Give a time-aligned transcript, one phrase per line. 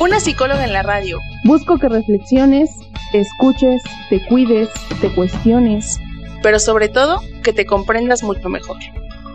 [0.00, 1.20] Una psicóloga en la radio.
[1.44, 2.70] Busco que reflexiones,
[3.12, 6.00] te escuches, te cuides, te cuestiones.
[6.42, 8.78] Pero sobre todo, que te comprendas mucho mejor.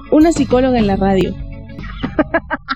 [0.09, 1.35] Una psicóloga en la radio.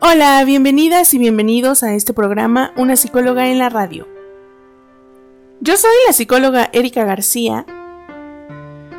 [0.00, 4.08] Hola, bienvenidas y bienvenidos a este programa Una psicóloga en la radio.
[5.60, 7.66] Yo soy la psicóloga Erika García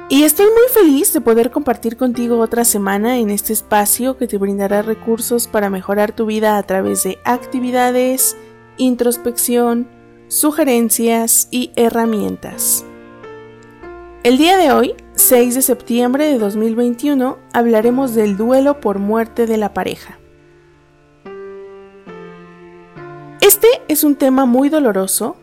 [0.10, 4.38] y estoy muy feliz de poder compartir contigo otra semana en este espacio que te
[4.38, 8.36] brindará recursos para mejorar tu vida a través de actividades,
[8.78, 9.88] introspección,
[10.28, 12.86] sugerencias y herramientas.
[14.24, 19.58] El día de hoy, 6 de septiembre de 2021, hablaremos del duelo por muerte de
[19.58, 20.20] la pareja.
[23.42, 25.36] Este es un tema muy doloroso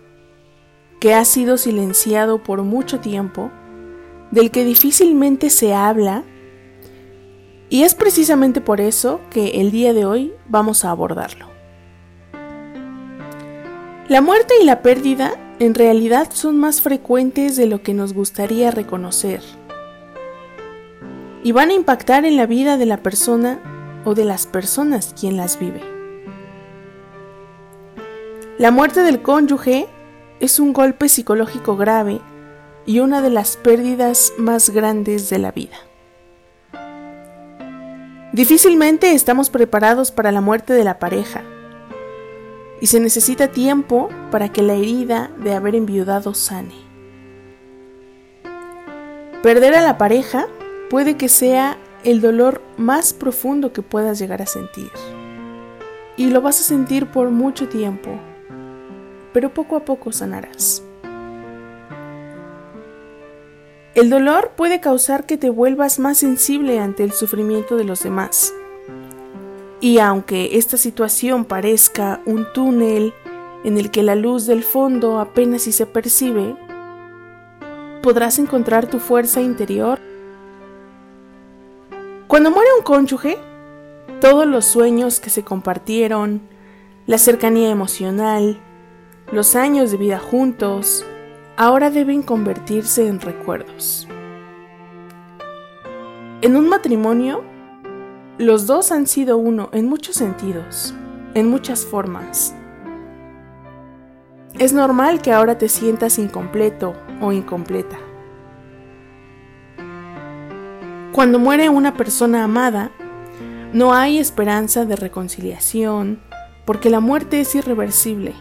[1.01, 3.51] que ha sido silenciado por mucho tiempo,
[4.31, 6.25] del que difícilmente se habla,
[7.69, 11.47] y es precisamente por eso que el día de hoy vamos a abordarlo.
[14.09, 18.70] La muerte y la pérdida en realidad son más frecuentes de lo que nos gustaría
[18.70, 19.42] reconocer,
[21.42, 25.37] y van a impactar en la vida de la persona o de las personas quien
[25.37, 25.81] las vive.
[28.59, 29.87] La muerte del cónyuge
[30.41, 32.20] es un golpe psicológico grave
[32.91, 35.77] y una de las pérdidas más grandes de la vida.
[38.33, 41.45] Difícilmente estamos preparados para la muerte de la pareja
[42.81, 46.75] y se necesita tiempo para que la herida de haber enviudado sane.
[49.41, 50.49] Perder a la pareja
[50.91, 54.91] puede que sea el dolor más profundo que puedas llegar a sentir.
[56.17, 58.11] Y lo vas a sentir por mucho tiempo,
[59.33, 60.83] pero poco a poco sanarás.
[63.95, 68.55] El dolor puede causar que te vuelvas más sensible ante el sufrimiento de los demás.
[69.81, 73.12] Y aunque esta situación parezca un túnel
[73.65, 76.55] en el que la luz del fondo apenas si se percibe,
[78.00, 79.99] podrás encontrar tu fuerza interior.
[82.29, 83.39] Cuando muere un cónyuge,
[84.21, 86.43] todos los sueños que se compartieron,
[87.06, 88.61] la cercanía emocional,
[89.33, 91.05] los años de vida juntos,
[91.60, 94.09] ahora deben convertirse en recuerdos.
[96.41, 97.44] En un matrimonio,
[98.38, 100.94] los dos han sido uno en muchos sentidos,
[101.34, 102.54] en muchas formas.
[104.59, 107.99] Es normal que ahora te sientas incompleto o incompleta.
[111.12, 112.91] Cuando muere una persona amada,
[113.75, 116.22] no hay esperanza de reconciliación
[116.65, 118.32] porque la muerte es irreversible.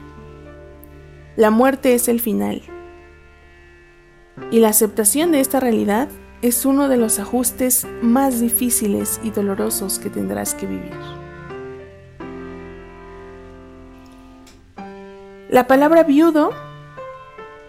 [1.36, 2.62] La muerte es el final.
[4.52, 6.10] Y la aceptación de esta realidad
[6.42, 10.94] es uno de los ajustes más difíciles y dolorosos que tendrás que vivir.
[15.50, 16.52] La palabra viudo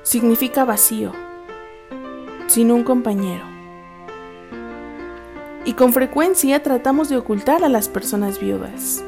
[0.03, 1.13] significa vacío,
[2.47, 3.45] sin un compañero.
[5.65, 9.05] Y con frecuencia tratamos de ocultar a las personas viudas.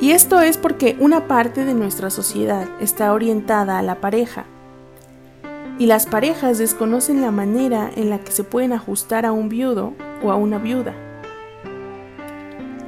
[0.00, 4.46] Y esto es porque una parte de nuestra sociedad está orientada a la pareja
[5.78, 9.94] y las parejas desconocen la manera en la que se pueden ajustar a un viudo
[10.22, 10.94] o a una viuda.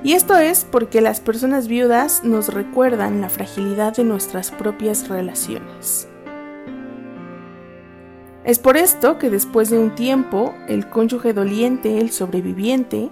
[0.02, 6.08] Y esto es porque las personas viudas nos recuerdan la fragilidad de nuestras propias relaciones.
[8.44, 13.10] Es por esto que después de un tiempo, el cónyuge doliente, el sobreviviente,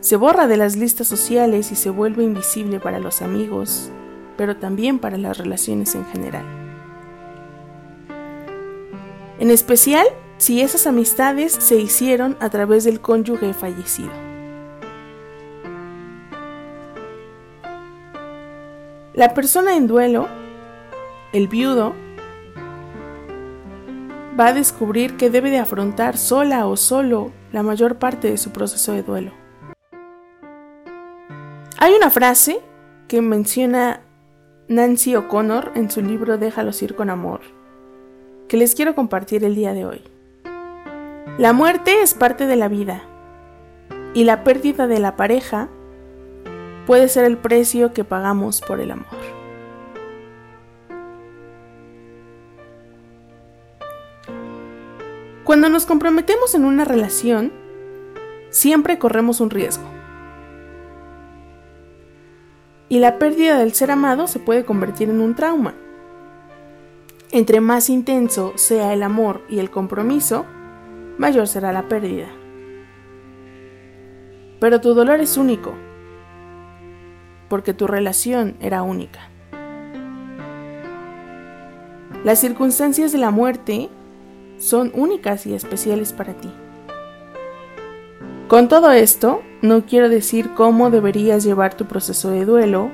[0.00, 3.90] se borra de las listas sociales y se vuelve invisible para los amigos,
[4.36, 6.63] pero también para las relaciones en general
[9.38, 10.06] en especial
[10.38, 14.10] si esas amistades se hicieron a través del cónyuge fallecido.
[19.14, 20.26] La persona en duelo,
[21.32, 21.94] el viudo,
[24.38, 28.50] va a descubrir que debe de afrontar sola o solo la mayor parte de su
[28.50, 29.32] proceso de duelo.
[31.78, 32.60] Hay una frase
[33.06, 34.00] que menciona
[34.66, 37.40] Nancy O'Connor en su libro Déjalos ir con amor,
[38.48, 40.02] que les quiero compartir el día de hoy.
[41.38, 43.02] La muerte es parte de la vida
[44.14, 45.68] y la pérdida de la pareja
[46.86, 49.06] puede ser el precio que pagamos por el amor.
[55.44, 57.52] Cuando nos comprometemos en una relación,
[58.50, 59.84] siempre corremos un riesgo.
[62.88, 65.74] Y la pérdida del ser amado se puede convertir en un trauma.
[67.34, 70.46] Entre más intenso sea el amor y el compromiso,
[71.18, 72.28] mayor será la pérdida.
[74.60, 75.74] Pero tu dolor es único,
[77.48, 79.18] porque tu relación era única.
[82.22, 83.88] Las circunstancias de la muerte
[84.58, 86.52] son únicas y especiales para ti.
[88.46, 92.92] Con todo esto, no quiero decir cómo deberías llevar tu proceso de duelo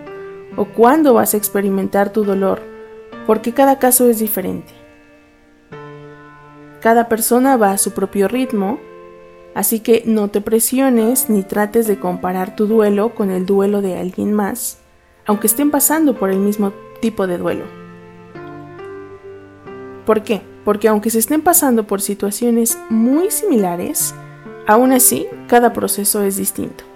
[0.57, 2.80] o cuándo vas a experimentar tu dolor,
[3.27, 4.73] porque cada caso es diferente.
[6.81, 8.79] Cada persona va a su propio ritmo,
[9.55, 13.99] así que no te presiones ni trates de comparar tu duelo con el duelo de
[13.99, 14.79] alguien más,
[15.27, 17.65] aunque estén pasando por el mismo tipo de duelo.
[20.07, 20.43] ¿Por qué?
[20.65, 24.15] Porque aunque se estén pasando por situaciones muy similares,
[24.67, 26.90] aún así cada proceso es distinto.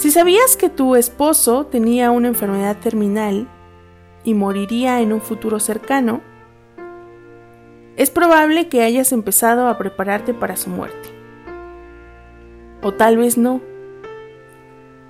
[0.00, 3.46] Si sabías que tu esposo tenía una enfermedad terminal
[4.24, 6.22] y moriría en un futuro cercano,
[7.98, 11.10] es probable que hayas empezado a prepararte para su muerte.
[12.80, 13.60] O tal vez no.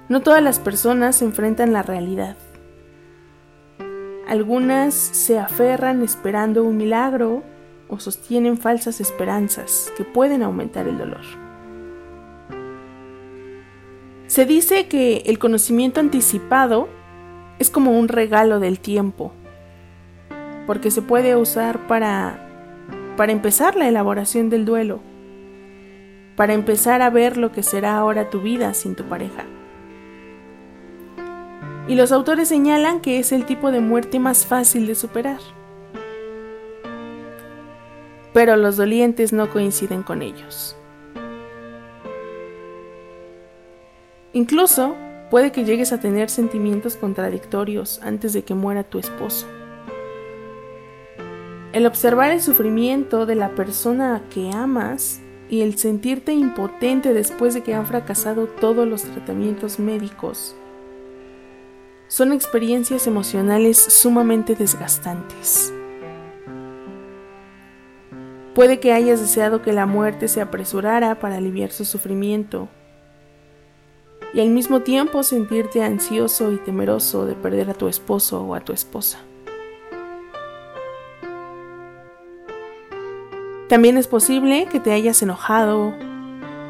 [0.09, 2.37] No todas las personas enfrentan la realidad.
[4.27, 7.45] Algunas se aferran esperando un milagro
[7.87, 11.50] o sostienen falsas esperanzas que pueden aumentar el dolor.
[14.31, 16.89] Se dice que el conocimiento anticipado
[17.59, 19.33] es como un regalo del tiempo,
[20.69, 22.39] porque se puede usar para,
[23.17, 25.01] para empezar la elaboración del duelo,
[26.37, 29.47] para empezar a ver lo que será ahora tu vida sin tu pareja.
[31.89, 35.41] Y los autores señalan que es el tipo de muerte más fácil de superar.
[38.33, 40.77] Pero los dolientes no coinciden con ellos.
[44.33, 44.95] Incluso
[45.31, 49.47] Puede que llegues a tener sentimientos contradictorios antes de que muera tu esposo.
[51.73, 57.63] El observar el sufrimiento de la persona que amas y el sentirte impotente después de
[57.63, 60.57] que han fracasado todos los tratamientos médicos
[62.09, 65.73] son experiencias emocionales sumamente desgastantes.
[68.53, 72.69] Puede que hayas deseado que la muerte se apresurara para aliviar su sufrimiento
[74.33, 78.61] y al mismo tiempo sentirte ansioso y temeroso de perder a tu esposo o a
[78.61, 79.19] tu esposa.
[83.69, 85.95] También es posible que te hayas enojado,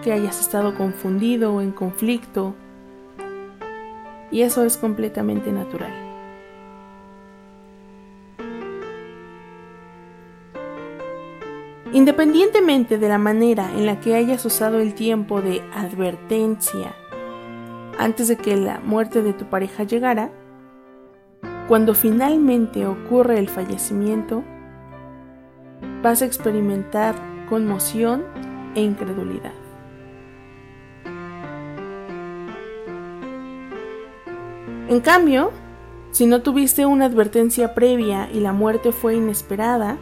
[0.02, 2.54] que hayas estado confundido o en conflicto,
[4.30, 5.92] y eso es completamente natural.
[11.92, 16.94] Independientemente de la manera en la que hayas usado el tiempo de advertencia
[18.00, 20.30] antes de que la muerte de tu pareja llegara,
[21.68, 24.42] cuando finalmente ocurre el fallecimiento,
[26.02, 27.14] vas a experimentar
[27.46, 28.24] conmoción
[28.74, 29.52] e incredulidad.
[34.88, 35.50] En cambio,
[36.10, 39.98] si no tuviste una advertencia previa y la muerte fue inesperada,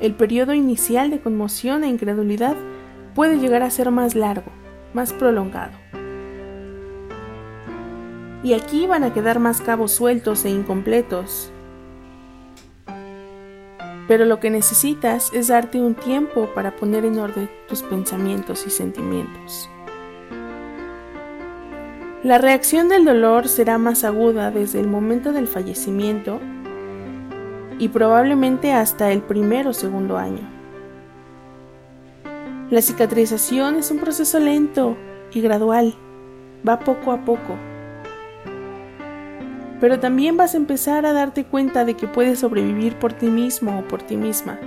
[0.00, 2.56] el periodo inicial de conmoción e incredulidad
[3.14, 4.50] puede llegar a ser más largo,
[4.92, 5.81] más prolongado
[8.42, 11.52] y aquí van a quedar más cabos sueltos e incompletos.
[14.08, 18.70] Pero lo que necesitas es darte un tiempo para poner en orden tus pensamientos y
[18.70, 19.70] sentimientos.
[22.24, 26.40] La reacción del dolor será más aguda desde el momento del fallecimiento
[27.78, 30.48] y probablemente hasta el primero o segundo año.
[32.70, 34.96] La cicatrización es un proceso lento
[35.32, 35.94] y gradual,
[36.66, 37.56] va poco a poco
[39.82, 43.80] pero también vas a empezar a darte cuenta de que puedes sobrevivir por ti mismo
[43.80, 44.60] o por ti misma.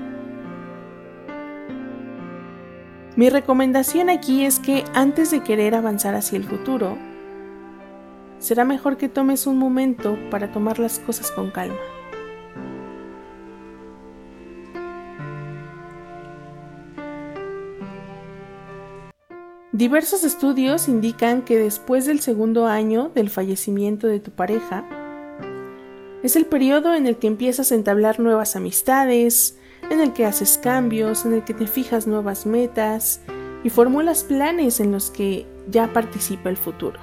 [3.15, 6.97] Mi recomendación aquí es que antes de querer avanzar hacia el futuro,
[8.39, 11.77] será mejor que tomes un momento para tomar las cosas con calma.
[19.71, 24.83] Diversos estudios indican que después del segundo año del fallecimiento de tu pareja,
[26.25, 29.59] es el periodo en el que empiezas a entablar nuevas amistades,
[29.91, 33.21] en el que haces cambios, en el que te fijas nuevas metas
[33.63, 36.99] y formulas planes en los que ya participa el futuro.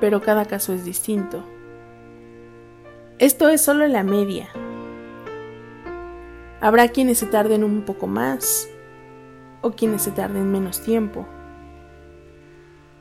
[0.00, 1.44] Pero cada caso es distinto.
[3.20, 4.48] Esto es solo la media.
[6.60, 8.68] Habrá quienes se tarden un poco más
[9.60, 11.28] o quienes se tarden menos tiempo.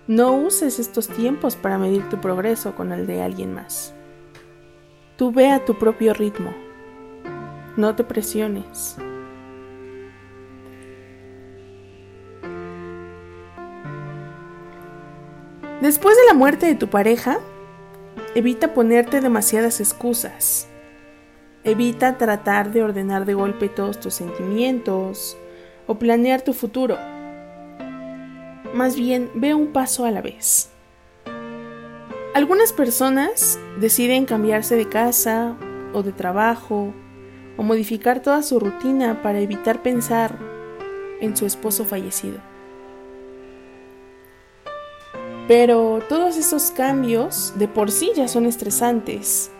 [0.06, 3.96] No uses estos tiempos para medir tu progreso con el de alguien más.
[5.16, 6.54] Tú ve a tu propio ritmo.
[7.78, 8.98] No te presiones.
[15.82, 17.38] Después de la muerte de tu pareja,
[18.34, 20.68] evita ponerte demasiadas excusas.
[21.64, 25.38] Evita tratar de ordenar de golpe todos tus sentimientos
[25.86, 26.98] o planear tu futuro.
[28.74, 30.73] Más bien, ve un paso a la vez.
[32.34, 35.56] Algunas personas deciden cambiarse de casa
[35.94, 36.92] o de trabajo
[37.58, 40.40] o modificar toda su rutina para evitar pensar
[41.22, 42.40] en su esposo fallecido.
[45.48, 49.52] Pero todos esos cambios de por sí ya son estresantes.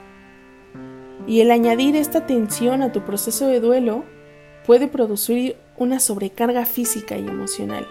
[1.28, 4.04] Y el añadir esta tensión a tu proceso de duelo
[4.66, 7.88] puede producir una sobrecarga física y emocional.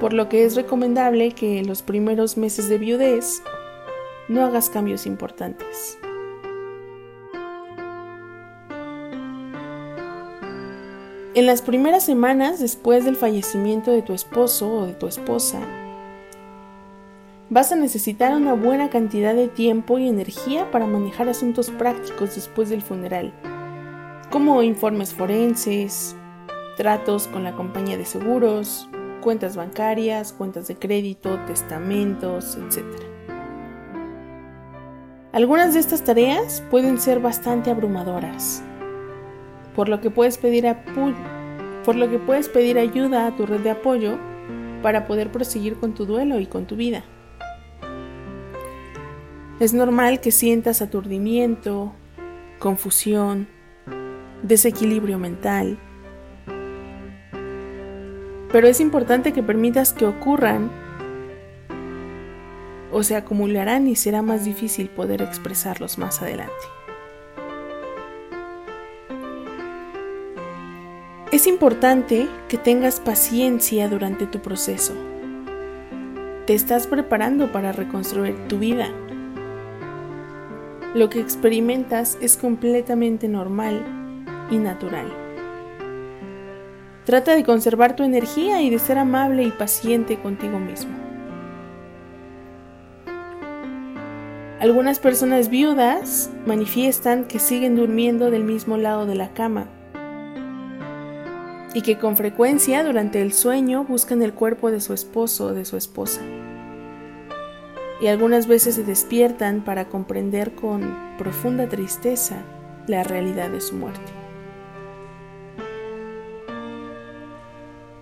[0.00, 3.42] Por lo que es recomendable que en los primeros meses de viudez
[4.28, 5.98] no hagas cambios importantes.
[11.34, 15.60] En las primeras semanas después del fallecimiento de tu esposo o de tu esposa,
[17.48, 22.68] vas a necesitar una buena cantidad de tiempo y energía para manejar asuntos prácticos después
[22.68, 23.32] del funeral,
[24.30, 26.16] como informes forenses,
[26.76, 28.88] tratos con la compañía de seguros,
[29.22, 32.84] cuentas bancarias, cuentas de crédito, testamentos, etc.
[35.32, 38.62] Algunas de estas tareas pueden ser bastante abrumadoras,
[39.74, 40.66] por lo que puedes pedir,
[41.86, 44.18] por lo que puedes pedir ayuda a tu red de apoyo
[44.82, 47.02] para poder proseguir con tu duelo y con tu vida.
[49.58, 51.94] Es normal que sientas aturdimiento,
[52.58, 53.48] confusión,
[54.42, 55.78] desequilibrio mental,
[58.52, 60.70] pero es importante que permitas que ocurran
[62.92, 66.52] o se acumularán y será más difícil poder expresarlos más adelante.
[71.32, 74.92] Es importante que tengas paciencia durante tu proceso.
[76.46, 78.88] Te estás preparando para reconstruir tu vida.
[80.94, 83.82] Lo que experimentas es completamente normal
[84.50, 85.21] y natural.
[87.04, 90.92] Trata de conservar tu energía y de ser amable y paciente contigo mismo.
[94.60, 99.66] Algunas personas viudas manifiestan que siguen durmiendo del mismo lado de la cama
[101.74, 105.64] y que con frecuencia durante el sueño buscan el cuerpo de su esposo o de
[105.64, 106.20] su esposa.
[108.00, 112.44] Y algunas veces se despiertan para comprender con profunda tristeza
[112.86, 114.21] la realidad de su muerte.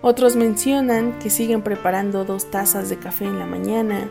[0.02, 4.10] Otros mencionan que siguen preparando dos tazas de café en la mañana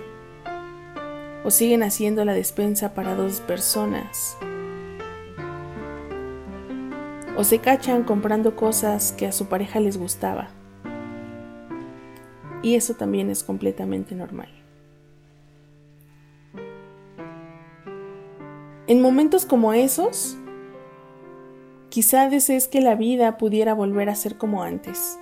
[1.44, 4.38] o siguen haciendo la despensa para dos personas.
[7.36, 10.50] O se cachan comprando cosas que a su pareja les gustaba.
[12.62, 14.50] Y eso también es completamente normal.
[18.86, 20.38] En momentos como esos,
[21.90, 25.18] quizá desees que la vida pudiera volver a ser como antes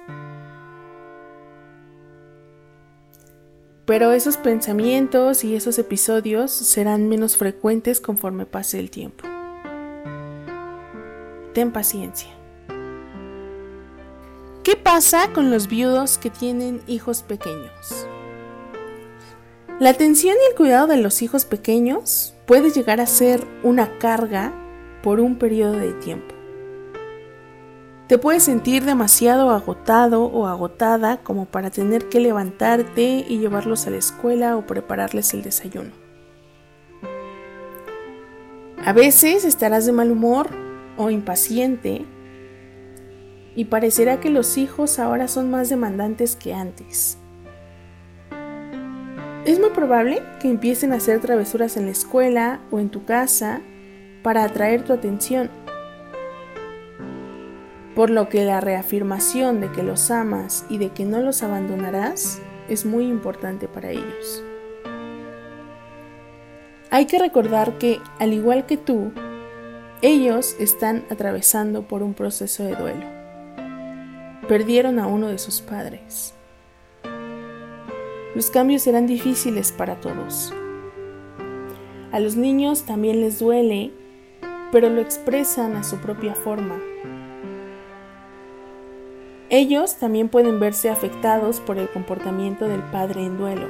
[3.87, 9.23] Pero esos pensamientos y esos episodios serán menos frecuentes conforme pase el tiempo.
[11.53, 12.27] Ten paciencia.
[14.65, 18.05] ¿Qué pasa con los viudos que tienen hijos pequeños?
[19.79, 24.51] La atención y el cuidado de los hijos pequeños puede llegar a ser una carga
[25.01, 26.36] por un periodo de tiempo.
[28.07, 33.89] Te puedes sentir demasiado agotado o agotada como para tener que levantarte y llevarlos a
[33.89, 35.91] la escuela o prepararles el desayuno.
[38.85, 40.47] A veces estarás de mal humor
[40.95, 42.05] o impaciente
[43.55, 47.17] y parecerá que los hijos ahora son más demandantes que antes.
[49.43, 53.59] Es muy probable que empiecen a hacer travesuras en la escuela o en tu casa
[54.23, 55.49] para atraer tu atención
[57.97, 62.39] por lo que la reafirmación de que los amas y de que no los abandonarás
[62.69, 64.43] es muy importante para ellos.
[66.91, 69.11] Hay que recordar que, al igual que tú,
[70.03, 73.05] ellos están atravesando por un proceso de duelo.
[74.47, 76.35] perdieron a uno de sus padres.
[78.35, 80.53] Los cambios serán difíciles para todos.
[82.11, 83.91] A los niños también les duele,
[84.71, 86.79] pero lo expresan a su propia forma.
[89.49, 93.67] Ellos también pueden verse afectados por el comportamiento del padre en duelo,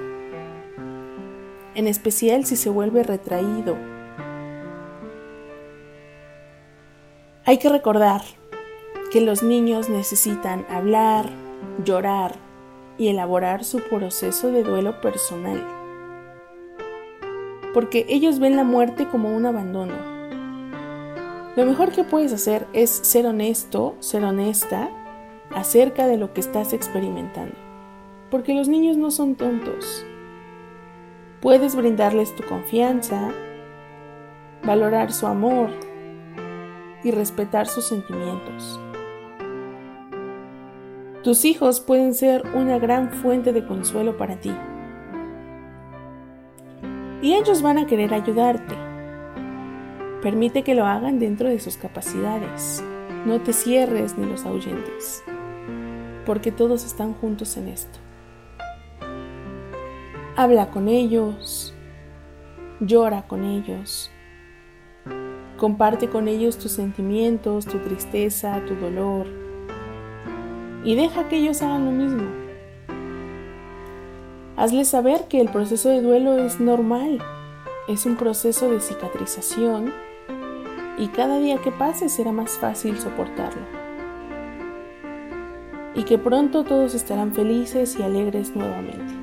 [1.75, 3.77] en especial si se vuelve retraído.
[7.45, 8.21] Hay que recordar
[9.11, 11.29] que los niños necesitan hablar,
[11.85, 12.33] llorar
[12.97, 15.63] y elaborar su proceso de duelo personal,
[17.75, 19.93] porque ellos ven la muerte como un abandono.
[21.55, 24.89] Lo mejor que puedes hacer es ser honesto, ser honesta
[25.53, 27.55] acerca de lo que estás experimentando,
[28.29, 30.05] porque los niños no son tontos.
[31.41, 33.31] Puedes brindarles tu confianza,
[34.63, 35.69] valorar su amor
[37.03, 38.79] y respetar sus sentimientos.
[41.23, 44.53] Tus hijos pueden ser una gran fuente de consuelo para ti.
[47.21, 48.75] Y ellos van a querer ayudarte.
[50.21, 52.83] Permite que lo hagan dentro de sus capacidades.
[53.25, 55.23] No te cierres ni los ahuyentes
[56.27, 57.97] porque todos están juntos en esto.
[60.35, 61.73] Habla con ellos,
[62.81, 64.11] llora con ellos,
[65.55, 69.25] comparte con ellos tus sentimientos, tu tristeza, tu dolor
[70.83, 72.29] y deja que ellos hagan lo mismo.
[74.57, 77.19] Hazles saber que el proceso de duelo es normal,
[77.87, 79.93] es un proceso de cicatrización
[80.97, 83.86] y cada día que pase será más fácil soportarlo
[85.97, 89.13] y que pronto todos estarán felices y alegres nuevamente.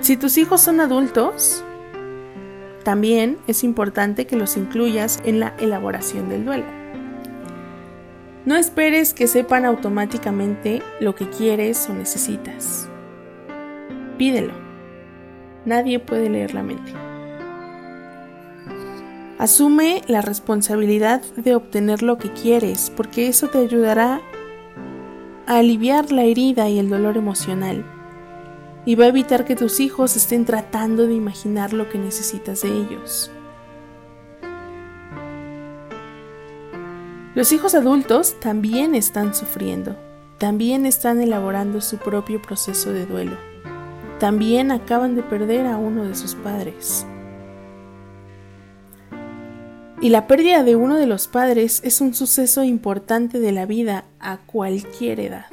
[0.00, 1.64] Si tus hijos son adultos,
[2.84, 6.66] también es importante que los incluyas en la elaboración del duelo.
[8.44, 12.88] No esperes que sepan automáticamente lo que quieres o necesitas.
[14.18, 14.52] Pídelo.
[15.64, 17.11] Nadie puede leer la mente.
[19.42, 24.20] Asume la responsabilidad de obtener lo que quieres, porque eso te ayudará
[25.48, 27.84] a aliviar la herida y el dolor emocional.
[28.86, 32.68] Y va a evitar que tus hijos estén tratando de imaginar lo que necesitas de
[32.68, 33.32] ellos.
[37.34, 39.96] Los hijos adultos también están sufriendo,
[40.38, 43.36] también están elaborando su propio proceso de duelo,
[44.20, 47.08] también acaban de perder a uno de sus padres.
[50.02, 54.04] Y la pérdida de uno de los padres es un suceso importante de la vida
[54.18, 55.46] a cualquier edad.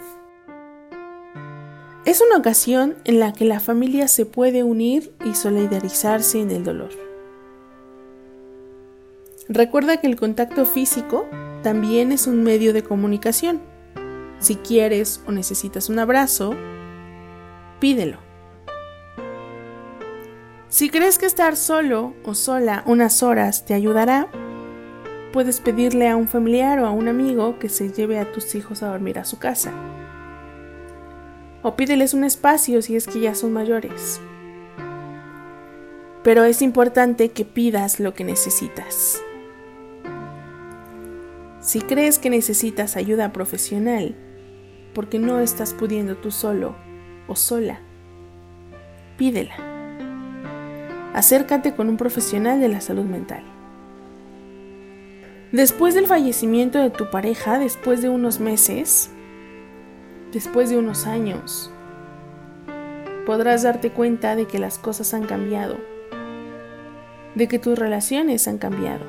[2.03, 6.63] Es una ocasión en la que la familia se puede unir y solidarizarse en el
[6.63, 6.89] dolor.
[9.47, 11.27] Recuerda que el contacto físico
[11.61, 13.61] también es un medio de comunicación.
[14.39, 16.55] Si quieres o necesitas un abrazo,
[17.79, 18.28] pídelo.
[20.69, 24.29] Si crees que estar solo o sola unas horas te ayudará,
[25.33, 28.83] puedes pedirle a un familiar o a un amigo que se lleve a tus hijos
[28.83, 29.71] a dormir a su casa.
[31.63, 34.21] O pídeles un espacio si es que ya son mayores.
[36.23, 39.19] Pero es importante que pidas lo que necesitas.
[41.61, 44.15] Si crees que necesitas ayuda profesional,
[44.93, 46.75] porque no estás pudiendo tú solo
[47.27, 47.81] o sola,
[49.17, 49.68] pídela
[51.19, 53.43] acércate con un profesional de la salud mental.
[55.51, 59.09] Después del fallecimiento de tu pareja, después de unos meses,
[60.31, 61.71] después de unos años,
[63.25, 65.75] podrás darte cuenta de que las cosas han cambiado,
[67.35, 69.03] de que tus relaciones han cambiado.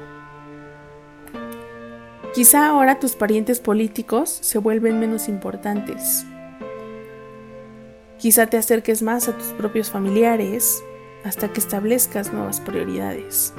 [2.34, 6.26] Quizá ahora tus parientes políticos se vuelven menos importantes.
[8.18, 10.82] Quizá te acerques más a tus propios familiares,
[11.24, 13.54] hasta que establezcas nuevas prioridades.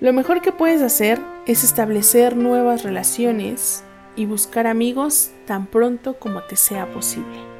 [0.00, 3.84] Lo mejor que puedes hacer es establecer nuevas relaciones
[4.16, 7.54] y buscar amigos tan pronto como te sea posible.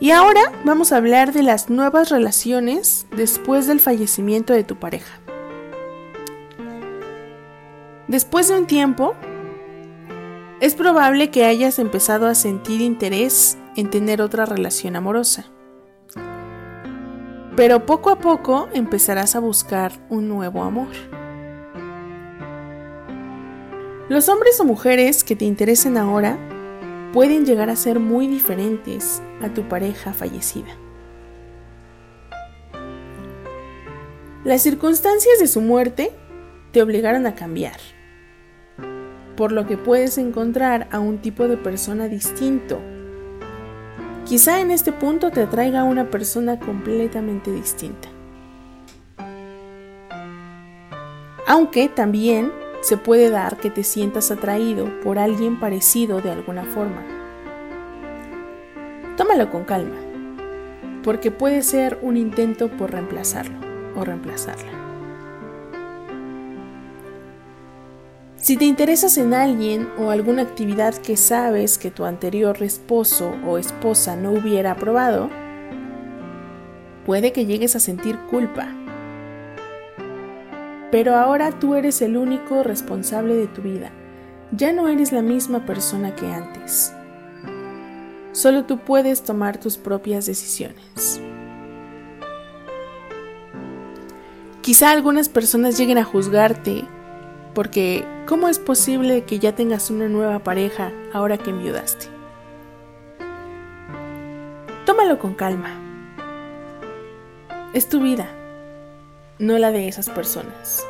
[0.00, 5.18] Y ahora vamos a hablar de las nuevas relaciones después del fallecimiento de tu pareja.
[8.06, 9.16] Después de un tiempo,
[10.60, 15.46] es probable que hayas empezado a sentir interés en tener otra relación amorosa.
[17.54, 20.88] Pero poco a poco empezarás a buscar un nuevo amor.
[24.08, 26.38] Los hombres o mujeres que te interesen ahora
[27.12, 30.76] pueden llegar a ser muy diferentes a tu pareja fallecida.
[34.44, 36.12] Las circunstancias de su muerte
[36.72, 37.78] te obligaron a cambiar,
[39.38, 42.80] por lo que puedes encontrar a un tipo de persona distinto.
[44.26, 48.08] Quizá en este punto te atraiga a una persona completamente distinta.
[51.46, 57.04] Aunque también se puede dar que te sientas atraído por alguien parecido de alguna forma.
[59.16, 59.96] Tómalo con calma,
[61.04, 63.56] porque puede ser un intento por reemplazarlo
[63.94, 64.77] o reemplazarla.
[68.48, 73.58] Si te interesas en alguien o alguna actividad que sabes que tu anterior esposo o
[73.58, 75.28] esposa no hubiera aprobado,
[77.04, 78.68] puede que llegues a sentir culpa.
[80.90, 83.90] Pero ahora tú eres el único responsable de tu vida.
[84.52, 86.94] Ya no eres la misma persona que antes.
[88.32, 91.20] Solo tú puedes tomar tus propias decisiones.
[94.62, 96.86] Quizá algunas personas lleguen a juzgarte
[97.52, 102.08] porque ¿cómo es posible que ya tengas una nueva pareja ahora que enviudaste?
[104.84, 105.70] Tómalo con calma.
[107.72, 108.28] Es tu vida,
[109.38, 110.86] no la de esas personas.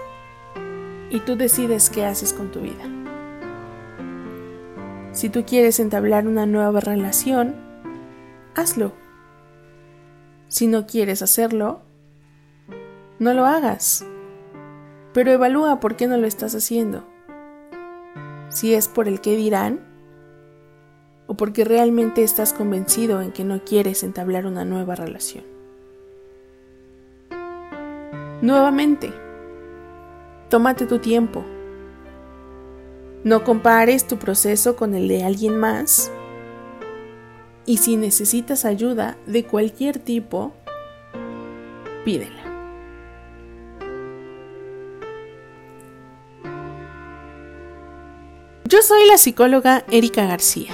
[1.11, 2.85] Y tú decides qué haces con tu vida.
[5.13, 7.55] Si tú quieres entablar una nueva relación,
[8.57, 8.95] hazlo.
[10.49, 11.83] Si no quieres hacerlo,
[13.21, 14.05] no lo hagas.
[15.15, 17.05] Pero evalúa por qué no lo estás haciendo.
[18.49, 19.81] Si es por el qué dirán
[21.27, 25.45] o porque realmente estás convencido en que no quieres entablar una nueva relación.
[28.41, 29.13] Nuevamente,
[30.49, 31.45] tómate tu tiempo.
[33.25, 36.11] No compares tu proceso con el de alguien más.
[37.67, 40.53] Y si necesitas ayuda de cualquier tipo,
[42.05, 42.38] pídela.
[48.69, 50.73] Yo soy la psicóloga Erika García.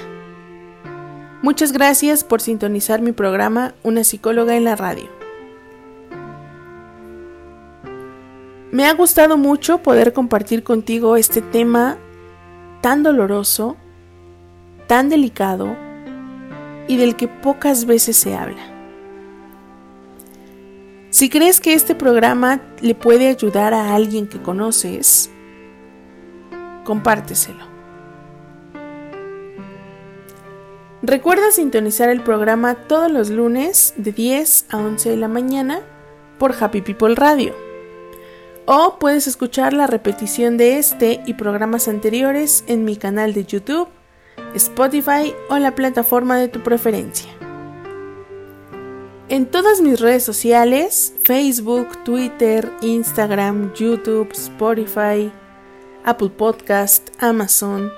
[1.42, 5.08] Muchas gracias por sintonizar mi programa Una psicóloga en la radio.
[8.72, 11.96] Me ha gustado mucho poder compartir contigo este tema
[12.80, 13.76] tan doloroso,
[14.88, 15.76] tan delicado
[16.88, 18.64] y del que pocas veces se habla.
[21.10, 25.30] Si crees que este programa le puede ayudar a alguien que conoces,
[26.82, 27.73] compárteselo.
[31.06, 35.82] Recuerda sintonizar el programa todos los lunes de 10 a 11 de la mañana
[36.38, 37.54] por Happy People Radio.
[38.64, 43.88] O puedes escuchar la repetición de este y programas anteriores en mi canal de YouTube,
[44.54, 47.30] Spotify o la plataforma de tu preferencia.
[49.28, 55.30] En todas mis redes sociales, Facebook, Twitter, Instagram, YouTube, Spotify,
[56.02, 57.92] Apple Podcast, Amazon,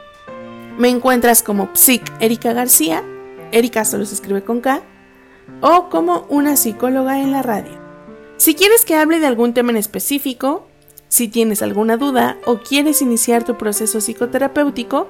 [0.79, 3.03] me encuentras como Psic Erika García,
[3.53, 4.83] Erika solo se escribe con K,
[5.61, 7.79] o como una psicóloga en la radio.
[8.37, 10.67] Si quieres que hable de algún tema en específico,
[11.09, 15.09] si tienes alguna duda o quieres iniciar tu proceso psicoterapéutico,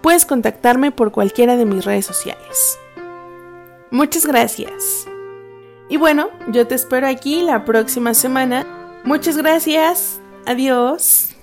[0.00, 2.78] puedes contactarme por cualquiera de mis redes sociales.
[3.90, 5.06] Muchas gracias.
[5.88, 8.66] Y bueno, yo te espero aquí la próxima semana.
[9.04, 10.20] Muchas gracias.
[10.46, 11.33] Adiós.